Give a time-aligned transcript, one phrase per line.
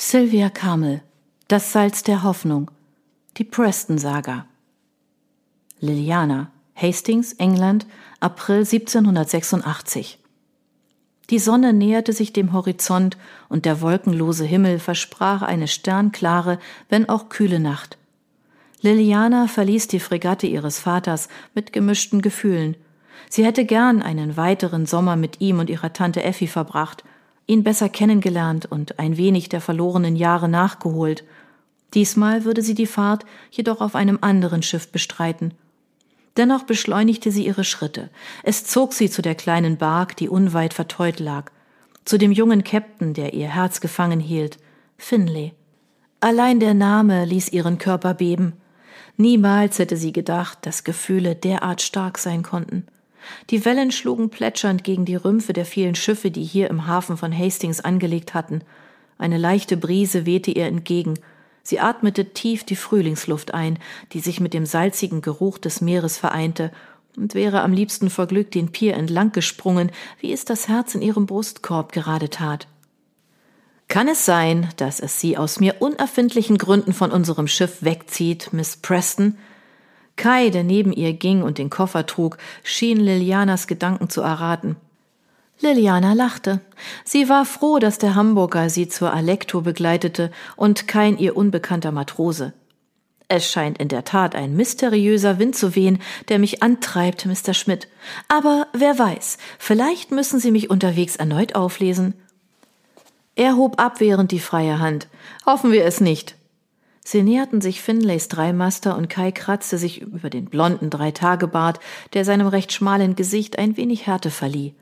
[0.00, 1.02] Sylvia Carmel
[1.48, 2.70] Das Salz der Hoffnung
[3.36, 4.46] Die Preston-Saga
[5.80, 7.84] Liliana Hastings, England,
[8.20, 10.20] April 1786
[11.30, 13.16] Die Sonne näherte sich dem Horizont
[13.48, 17.98] und der wolkenlose Himmel versprach eine sternklare, wenn auch kühle Nacht.
[18.82, 22.76] Liliana verließ die Fregatte ihres Vaters mit gemischten Gefühlen.
[23.28, 27.02] Sie hätte gern einen weiteren Sommer mit ihm und ihrer Tante Effi verbracht–
[27.48, 31.24] ihn besser kennengelernt und ein wenig der verlorenen Jahre nachgeholt.
[31.94, 35.54] Diesmal würde sie die Fahrt jedoch auf einem anderen Schiff bestreiten.
[36.36, 38.10] Dennoch beschleunigte sie ihre Schritte.
[38.44, 41.50] Es zog sie zu der kleinen Bark, die unweit verteut lag,
[42.04, 44.58] zu dem jungen Käpt'n, der ihr Herz gefangen hielt,
[44.98, 45.52] Finlay.
[46.20, 48.52] Allein der Name ließ ihren Körper beben.
[49.16, 52.86] Niemals hätte sie gedacht, dass Gefühle derart stark sein konnten.
[53.50, 57.36] Die Wellen schlugen plätschernd gegen die Rümpfe der vielen Schiffe, die hier im Hafen von
[57.36, 58.62] Hastings angelegt hatten.
[59.18, 61.14] Eine leichte Brise wehte ihr entgegen.
[61.62, 63.78] Sie atmete tief die Frühlingsluft ein,
[64.12, 66.72] die sich mit dem salzigen Geruch des Meeres vereinte,
[67.16, 71.02] und wäre am liebsten vor Glück den Pier entlang gesprungen, wie es das Herz in
[71.02, 72.68] ihrem Brustkorb gerade tat.
[73.88, 78.76] Kann es sein, dass es Sie aus mir unerfindlichen Gründen von unserem Schiff wegzieht, Miss
[78.76, 79.38] Preston?
[80.18, 84.76] Kai, der neben ihr ging und den Koffer trug, schien Lilianas Gedanken zu erraten.
[85.60, 86.60] Liliana lachte.
[87.04, 92.52] Sie war froh, dass der Hamburger sie zur Alekto begleitete und kein ihr unbekannter Matrose.
[93.28, 97.54] Es scheint in der Tat ein mysteriöser Wind zu wehen, der mich antreibt, Mr.
[97.54, 97.88] Schmidt.
[98.28, 102.14] Aber wer weiß, vielleicht müssen Sie mich unterwegs erneut auflesen.
[103.34, 105.08] Er hob abwehrend die freie Hand.
[105.44, 106.37] Hoffen wir es nicht.
[107.10, 111.80] Sie näherten sich Finlays Dreimaster und Kai kratzte sich über den blonden Dreitagebart,
[112.12, 114.74] der seinem recht schmalen Gesicht ein wenig Härte verlieh.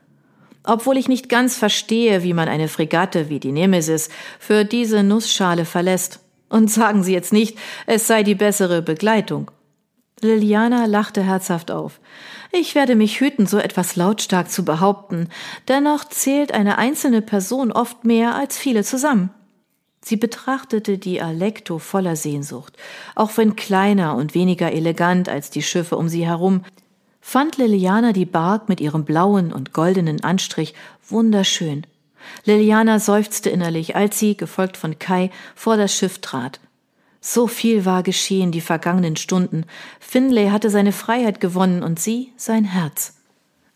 [0.64, 4.08] Obwohl ich nicht ganz verstehe, wie man eine Fregatte wie die Nemesis
[4.40, 6.18] für diese Nussschale verlässt.
[6.48, 9.52] Und sagen Sie jetzt nicht, es sei die bessere Begleitung.
[10.20, 12.00] Liliana lachte herzhaft auf.
[12.50, 15.28] Ich werde mich hüten, so etwas lautstark zu behaupten.
[15.68, 19.30] Dennoch zählt eine einzelne Person oft mehr als viele zusammen.
[20.08, 22.76] Sie betrachtete die Alecto voller Sehnsucht.
[23.16, 26.62] Auch wenn kleiner und weniger elegant als die Schiffe um sie herum,
[27.20, 30.74] fand Liliana die Bark mit ihrem blauen und goldenen Anstrich
[31.08, 31.88] wunderschön.
[32.44, 36.60] Liliana seufzte innerlich, als sie, gefolgt von Kai, vor das Schiff trat.
[37.20, 39.64] So viel war geschehen die vergangenen Stunden.
[39.98, 43.14] Finlay hatte seine Freiheit gewonnen und sie sein Herz.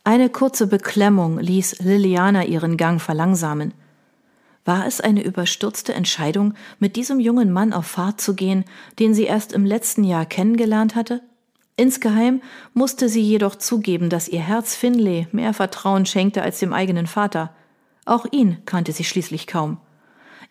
[0.04, 3.74] Eine kurze Beklemmung ließ Liliana ihren Gang verlangsamen.
[4.64, 8.64] War es eine überstürzte Entscheidung, mit diesem jungen Mann auf Fahrt zu gehen,
[8.98, 11.22] den sie erst im letzten Jahr kennengelernt hatte?
[11.76, 12.42] Insgeheim
[12.74, 17.54] musste sie jedoch zugeben, dass ihr Herz Finlay mehr Vertrauen schenkte als dem eigenen Vater.
[18.04, 19.78] Auch ihn kannte sie schließlich kaum.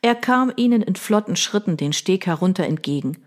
[0.01, 3.17] Er kam ihnen in flotten Schritten den Steg herunter entgegen.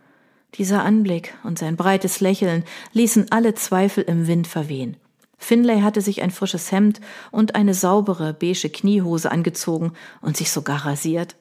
[0.54, 4.96] Dieser Anblick und sein breites Lächeln ließen alle Zweifel im Wind verwehen.
[5.42, 7.00] Finlay hatte sich ein frisches Hemd
[7.32, 11.34] und eine saubere beige Kniehose angezogen und sich sogar rasiert.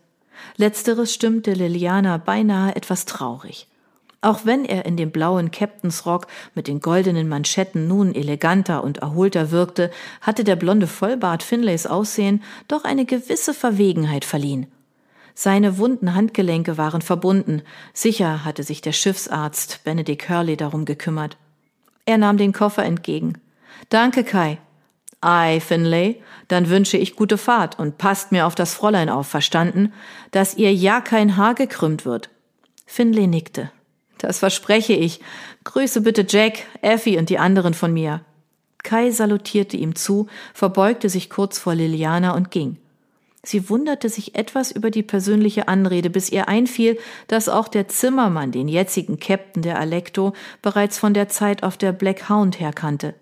[0.57, 3.67] Letzteres stimmte Liliana beinahe etwas traurig.
[4.19, 6.25] Auch wenn er in dem blauen Captainsrock
[6.55, 9.91] mit den goldenen Manschetten nun eleganter und erholter wirkte,
[10.21, 14.65] hatte der blonde Vollbart Finlays Aussehen doch eine gewisse Verwegenheit verliehen.
[15.35, 17.61] Seine wunden Handgelenke waren verbunden.
[17.93, 21.37] Sicher hatte sich der Schiffsarzt Benedict Hurley darum gekümmert.
[22.05, 23.37] Er nahm den Koffer entgegen.
[23.89, 24.59] Danke, Kai.
[25.21, 29.93] Ei, Finlay, dann wünsche ich gute Fahrt und passt mir auf das Fräulein auf, verstanden,
[30.31, 32.29] dass ihr ja kein Haar gekrümmt wird.
[32.87, 33.71] Finlay nickte.
[34.17, 35.19] Das verspreche ich.
[35.63, 38.21] Grüße bitte Jack, Effie und die anderen von mir.
[38.83, 42.77] Kai salutierte ihm zu, verbeugte sich kurz vor Liliana und ging.
[43.43, 48.51] Sie wunderte sich etwas über die persönliche Anrede, bis ihr einfiel, dass auch der Zimmermann
[48.51, 53.15] den jetzigen Captain der Alecto bereits von der Zeit auf der Black Hound her kannte.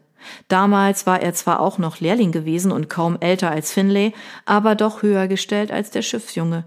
[0.47, 4.13] Damals war er zwar auch noch Lehrling gewesen und kaum älter als Finlay,
[4.45, 6.65] aber doch höher gestellt als der Schiffsjunge.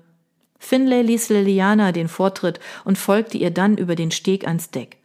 [0.59, 4.99] Finlay ließ Liliana den Vortritt und folgte ihr dann über den Steg ans Deck.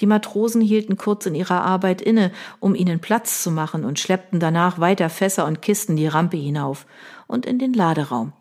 [0.00, 4.38] Die Matrosen hielten kurz in ihrer Arbeit inne, um ihnen Platz zu machen und schleppten
[4.38, 6.86] danach weiter Fässer und Kisten die Rampe hinauf
[7.26, 8.32] und in den Laderaum.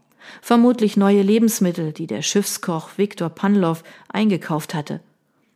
[0.42, 3.78] Vermutlich neue Lebensmittel, die der Schiffskoch Viktor Panlow
[4.10, 5.00] eingekauft hatte.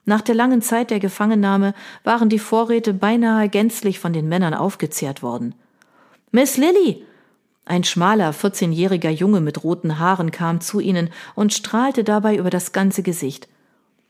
[0.05, 5.21] Nach der langen Zeit der Gefangennahme waren die Vorräte beinahe gänzlich von den Männern aufgezehrt
[5.21, 5.55] worden.
[6.31, 7.05] Miss Lilly!
[7.65, 12.71] Ein schmaler, vierzehnjähriger Junge mit roten Haaren kam zu ihnen und strahlte dabei über das
[12.71, 13.47] ganze Gesicht.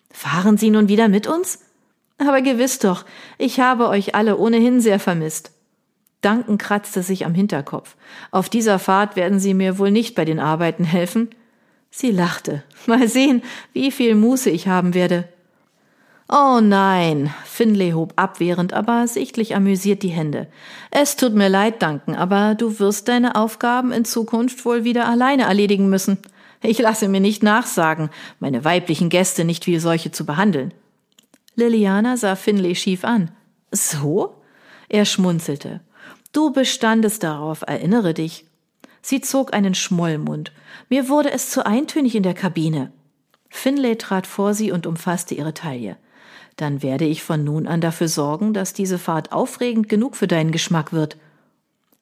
[0.10, 1.60] Fahren Sie nun wieder mit uns?
[2.18, 3.06] Aber gewiss doch,
[3.38, 5.52] ich habe euch alle ohnehin sehr vermisst.
[6.22, 7.96] Duncan kratzte sich am Hinterkopf.
[8.30, 11.30] Auf dieser Fahrt werden Sie mir wohl nicht bei den Arbeiten helfen.
[11.90, 12.64] Sie lachte.
[12.86, 13.42] Mal sehen,
[13.74, 15.28] wie viel Muße ich haben werde.
[16.34, 20.48] Oh nein, Finlay hob abwehrend, aber sichtlich amüsiert die Hände.
[20.90, 25.44] Es tut mir leid, Danken, aber du wirst deine Aufgaben in Zukunft wohl wieder alleine
[25.44, 26.20] erledigen müssen.
[26.64, 30.74] Ich lasse mir nicht nachsagen, meine weiblichen Gäste nicht wie solche zu behandeln.
[31.56, 33.32] Liliana sah Finlay schief an.
[33.72, 34.42] So?
[34.88, 35.82] Er schmunzelte.
[36.32, 38.46] Du bestandest darauf, erinnere dich.
[39.02, 40.54] Sie zog einen Schmollmund.
[40.88, 42.94] Mir wurde es zu eintönig in der Kabine.
[43.50, 45.98] Finlay trat vor sie und umfasste ihre Taille.
[46.62, 50.52] Dann werde ich von nun an dafür sorgen, dass diese Fahrt aufregend genug für deinen
[50.52, 51.18] Geschmack wird.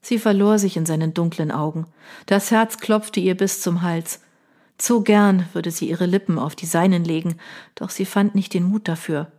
[0.01, 1.87] Sie verlor sich in seinen dunklen Augen.
[2.25, 4.19] Das Herz klopfte ihr bis zum Hals.
[4.77, 7.37] Zu gern würde sie ihre Lippen auf die seinen legen,
[7.73, 9.31] doch sie fand nicht den Mut dafür.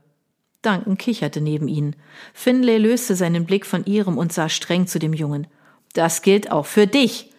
[0.62, 1.96] Duncan kicherte neben ihnen.
[2.32, 5.46] Finlay löste seinen Blick von ihrem und sah streng zu dem Jungen.
[5.92, 7.30] Das gilt auch für dich.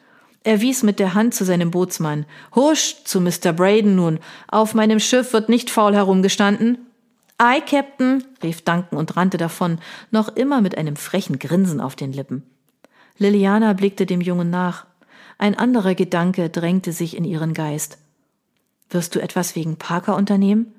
[0.43, 2.27] Er wies mit der Hand zu seinem Bootsmann.
[2.53, 3.53] Husch zu Mr.
[3.53, 4.19] Braden nun.
[4.47, 6.77] Auf meinem Schiff wird nicht faul herumgestanden.
[7.43, 9.79] Ei, Captain, rief Duncan und rannte davon,
[10.11, 12.43] noch immer mit einem frechen Grinsen auf den Lippen.
[13.17, 14.85] Liliana blickte dem Jungen nach.
[15.39, 17.97] Ein anderer Gedanke drängte sich in ihren Geist.
[18.91, 20.71] Wirst du etwas wegen Parker unternehmen?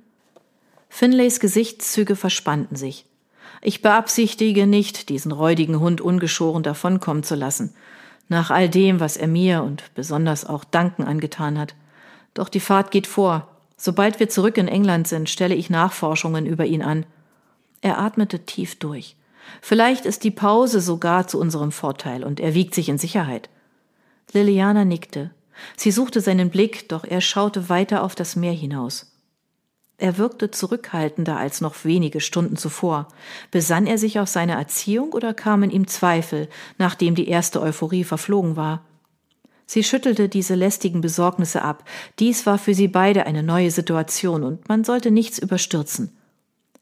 [0.89, 3.07] Finlays Gesichtszüge verspannten sich.
[3.61, 7.75] Ich beabsichtige nicht, diesen räudigen Hund ungeschoren davonkommen zu lassen,
[8.29, 11.75] nach all dem, was er mir und besonders auch Danken angetan hat.
[12.35, 13.52] Doch die Fahrt geht vor.
[13.77, 17.07] Sobald wir zurück in England sind, stelle ich Nachforschungen über ihn an.
[17.81, 19.17] Er atmete tief durch.
[19.61, 23.51] Vielleicht ist die Pause sogar zu unserem Vorteil und er wiegt sich in Sicherheit.
[24.33, 25.31] Liliana nickte.
[25.77, 29.13] Sie suchte seinen Blick, doch er schaute weiter auf das Meer hinaus.
[29.99, 33.09] Er wirkte zurückhaltender als noch wenige Stunden zuvor.
[33.51, 36.49] Besann er sich auf seine Erziehung oder kamen ihm Zweifel,
[36.79, 38.85] nachdem die erste Euphorie verflogen war?
[39.73, 41.85] Sie schüttelte diese lästigen Besorgnisse ab.
[42.19, 46.15] Dies war für sie beide eine neue Situation und man sollte nichts überstürzen.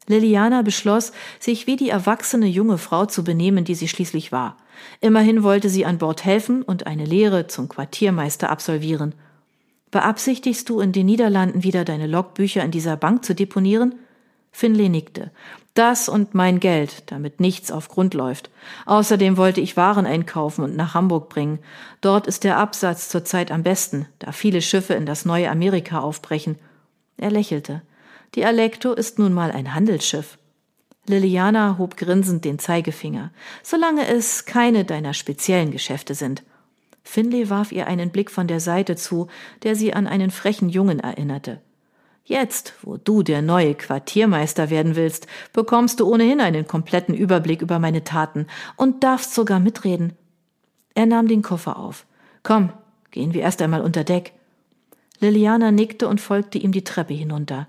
[0.07, 4.57] Liliana beschloss, sich wie die erwachsene junge Frau zu benehmen, die sie schließlich war.
[4.99, 9.15] Immerhin wollte sie an Bord helfen und eine Lehre zum Quartiermeister absolvieren.
[9.91, 13.95] Beabsichtigst du in den Niederlanden wieder deine Logbücher in dieser Bank zu deponieren?
[14.51, 15.31] Finley nickte.
[15.73, 18.49] Das und mein Geld, damit nichts auf Grund läuft.
[18.85, 21.59] Außerdem wollte ich Waren einkaufen und nach Hamburg bringen.
[22.01, 26.57] Dort ist der Absatz zurzeit am besten, da viele Schiffe in das neue Amerika aufbrechen.
[27.17, 27.81] Er lächelte.
[28.35, 30.37] Die Alecto ist nun mal ein Handelsschiff.
[31.07, 33.31] Liliana hob grinsend den Zeigefinger.
[33.63, 36.43] Solange es keine deiner speziellen Geschäfte sind.
[37.03, 39.27] Finley warf ihr einen Blick von der Seite zu,
[39.63, 41.61] der sie an einen frechen Jungen erinnerte.
[42.23, 47.79] Jetzt, wo du der neue Quartiermeister werden willst, bekommst du ohnehin einen kompletten Überblick über
[47.79, 48.47] meine Taten
[48.77, 50.13] und darfst sogar mitreden.
[50.93, 52.05] Er nahm den Koffer auf.
[52.43, 52.71] Komm,
[53.11, 54.33] gehen wir erst einmal unter Deck.
[55.19, 57.67] Liliana nickte und folgte ihm die Treppe hinunter.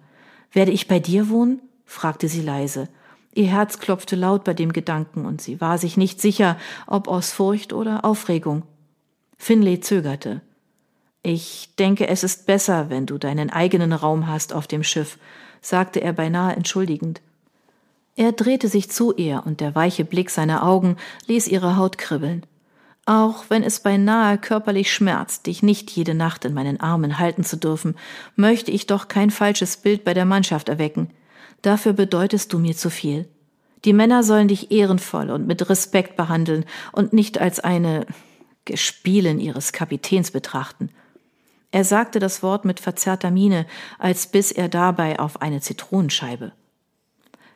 [0.53, 1.61] Werde ich bei dir wohnen?
[1.85, 2.89] fragte sie leise.
[3.35, 7.33] Ihr Herz klopfte laut bei dem Gedanken, und sie war sich nicht sicher, ob aus
[7.33, 8.63] Furcht oder Aufregung.
[9.39, 10.43] Finlay zögerte.
[11.23, 15.19] Ich denke, es ist besser, wenn du deinen eigenen Raum hast auf dem Schiff,
[15.61, 17.21] sagte er beinahe entschuldigend.
[18.17, 20.97] Er drehte sich zu ihr, und der weiche Blick seiner Augen
[21.29, 22.45] ließ ihre Haut kribbeln.
[23.07, 27.57] Auch wenn es beinahe körperlich schmerzt, dich nicht jede Nacht in meinen Armen halten zu
[27.57, 27.97] dürfen,
[28.37, 31.11] möchte ich doch kein falsches Bild bei der Mannschaft erwecken.
[31.63, 33.29] Dafür bedeutest du mir zu viel.
[33.85, 38.07] Die Männer sollen dich ehrenvoll und mit Respekt behandeln und nicht als eine
[38.65, 40.91] Gespielen ihres Kapitäns betrachten.
[41.73, 43.67] Er sagte das Wort mit verzerrter Miene,
[43.99, 46.53] als biss er dabei auf eine Zitronenscheibe.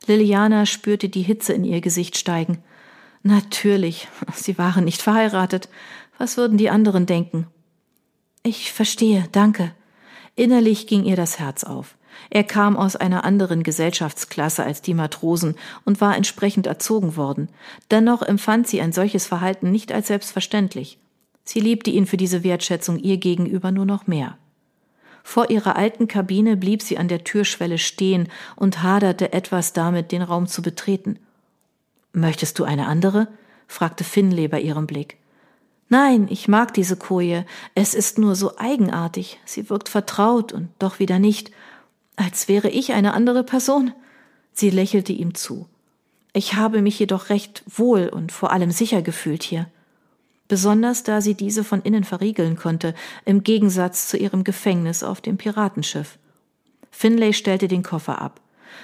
[0.07, 2.63] Liliana spürte die Hitze in ihr Gesicht steigen.
[3.23, 5.69] Natürlich, sie waren nicht verheiratet.
[6.19, 7.47] Was würden die anderen denken?
[8.43, 9.73] Ich verstehe, danke.
[10.35, 11.97] Innerlich ging ihr das Herz auf.
[12.31, 17.51] Er kam aus einer anderen Gesellschaftsklasse als die Matrosen und war entsprechend erzogen worden.
[17.91, 20.99] Dennoch empfand sie ein solches Verhalten nicht als selbstverständlich.
[21.47, 24.37] Sie liebte ihn für diese Wertschätzung ihr gegenüber nur noch mehr.
[25.25, 30.21] Vor ihrer alten Kabine blieb sie an der Türschwelle stehen und haderte etwas damit, den
[30.21, 31.19] Raum zu betreten.
[32.13, 33.29] Möchtest du eine andere?
[33.67, 35.17] fragte Finlay bei ihrem Blick.
[35.89, 37.47] Nein, ich mag diese Koje.
[37.75, 39.39] Es ist nur so eigenartig.
[39.47, 41.51] Sie wirkt vertraut und doch wieder nicht
[42.17, 43.93] als wäre ich eine andere Person.
[44.53, 45.69] Sie lächelte ihm zu.
[46.33, 49.69] Ich habe mich jedoch recht wohl und vor allem sicher gefühlt hier.
[50.49, 55.37] Besonders da sie diese von innen verriegeln konnte, im Gegensatz zu ihrem Gefängnis auf dem
[55.37, 56.19] Piratenschiff.
[56.91, 58.41] Finlay stellte den Koffer ab.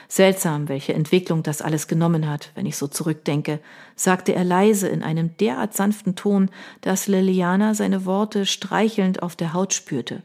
[0.08, 3.60] Seltsam, welche Entwicklung das alles genommen hat, wenn ich so zurückdenke,
[3.96, 6.50] sagte er leise in einem derart sanften Ton,
[6.80, 10.22] dass Liliana seine Worte streichelnd auf der Haut spürte.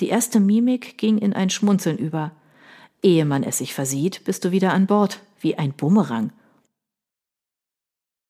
[0.00, 2.32] Die erste Mimik ging in ein Schmunzeln über.
[3.02, 6.32] Ehe man es sich versieht, bist du wieder an Bord, wie ein Bumerang.